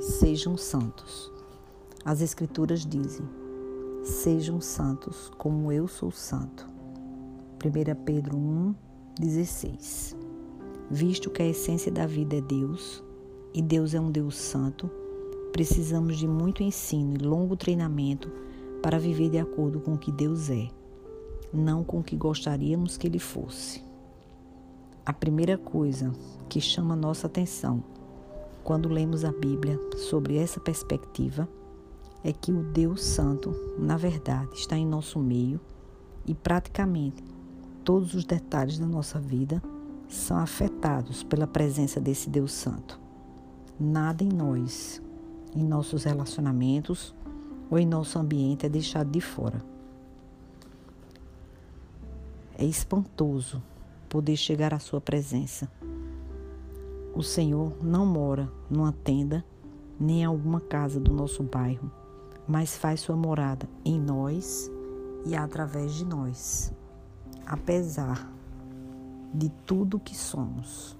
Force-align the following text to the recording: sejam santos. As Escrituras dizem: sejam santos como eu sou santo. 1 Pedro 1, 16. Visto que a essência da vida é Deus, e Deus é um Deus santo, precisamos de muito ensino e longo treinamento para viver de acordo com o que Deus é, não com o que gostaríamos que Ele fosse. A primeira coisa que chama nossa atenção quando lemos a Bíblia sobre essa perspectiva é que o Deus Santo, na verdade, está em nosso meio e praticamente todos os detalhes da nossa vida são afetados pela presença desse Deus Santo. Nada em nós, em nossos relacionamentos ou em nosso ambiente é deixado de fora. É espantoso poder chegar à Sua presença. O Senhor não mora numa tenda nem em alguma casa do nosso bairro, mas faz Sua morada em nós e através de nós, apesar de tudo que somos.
sejam 0.00 0.56
santos. 0.56 1.32
As 2.04 2.20
Escrituras 2.20 2.86
dizem: 2.86 3.26
sejam 4.02 4.60
santos 4.60 5.30
como 5.36 5.72
eu 5.72 5.88
sou 5.88 6.10
santo. 6.10 6.68
1 7.64 8.04
Pedro 8.04 8.36
1, 8.36 8.74
16. 9.18 10.16
Visto 10.90 11.28
que 11.28 11.42
a 11.42 11.46
essência 11.46 11.90
da 11.90 12.06
vida 12.06 12.36
é 12.36 12.40
Deus, 12.40 13.02
e 13.52 13.60
Deus 13.60 13.94
é 13.94 14.00
um 14.00 14.10
Deus 14.10 14.36
santo, 14.36 14.88
precisamos 15.52 16.16
de 16.16 16.28
muito 16.28 16.62
ensino 16.62 17.14
e 17.14 17.18
longo 17.18 17.56
treinamento 17.56 18.30
para 18.80 18.98
viver 18.98 19.28
de 19.28 19.38
acordo 19.38 19.80
com 19.80 19.94
o 19.94 19.98
que 19.98 20.12
Deus 20.12 20.48
é, 20.48 20.68
não 21.52 21.82
com 21.82 21.98
o 21.98 22.02
que 22.02 22.16
gostaríamos 22.16 22.96
que 22.96 23.06
Ele 23.06 23.18
fosse. 23.18 23.82
A 25.04 25.12
primeira 25.12 25.58
coisa 25.58 26.12
que 26.48 26.60
chama 26.60 26.94
nossa 26.94 27.26
atenção 27.26 27.82
quando 28.68 28.90
lemos 28.90 29.24
a 29.24 29.32
Bíblia 29.32 29.80
sobre 29.96 30.36
essa 30.36 30.60
perspectiva 30.60 31.48
é 32.22 32.34
que 32.34 32.52
o 32.52 32.62
Deus 32.62 33.02
Santo, 33.02 33.50
na 33.78 33.96
verdade, 33.96 34.56
está 34.56 34.76
em 34.76 34.86
nosso 34.86 35.18
meio 35.18 35.58
e 36.26 36.34
praticamente 36.34 37.24
todos 37.82 38.12
os 38.12 38.26
detalhes 38.26 38.78
da 38.78 38.84
nossa 38.84 39.18
vida 39.18 39.62
são 40.06 40.36
afetados 40.36 41.22
pela 41.22 41.46
presença 41.46 41.98
desse 41.98 42.28
Deus 42.28 42.52
Santo. 42.52 43.00
Nada 43.80 44.22
em 44.22 44.28
nós, 44.28 45.00
em 45.56 45.64
nossos 45.64 46.04
relacionamentos 46.04 47.14
ou 47.70 47.78
em 47.78 47.86
nosso 47.86 48.18
ambiente 48.18 48.66
é 48.66 48.68
deixado 48.68 49.10
de 49.10 49.22
fora. 49.22 49.64
É 52.58 52.66
espantoso 52.66 53.62
poder 54.10 54.36
chegar 54.36 54.74
à 54.74 54.78
Sua 54.78 55.00
presença. 55.00 55.70
O 57.18 57.22
Senhor 57.24 57.72
não 57.82 58.06
mora 58.06 58.48
numa 58.70 58.92
tenda 58.92 59.44
nem 59.98 60.20
em 60.20 60.24
alguma 60.24 60.60
casa 60.60 61.00
do 61.00 61.12
nosso 61.12 61.42
bairro, 61.42 61.90
mas 62.46 62.76
faz 62.76 63.00
Sua 63.00 63.16
morada 63.16 63.68
em 63.84 64.00
nós 64.00 64.70
e 65.26 65.34
através 65.34 65.94
de 65.94 66.04
nós, 66.04 66.72
apesar 67.44 68.32
de 69.34 69.48
tudo 69.66 69.98
que 69.98 70.16
somos. 70.16 70.96